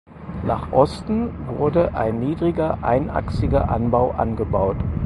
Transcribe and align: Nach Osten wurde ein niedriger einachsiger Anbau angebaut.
Nach 0.43 0.71
Osten 0.71 1.29
wurde 1.59 1.93
ein 1.93 2.19
niedriger 2.21 2.83
einachsiger 2.83 3.69
Anbau 3.69 4.09
angebaut. 4.09 4.77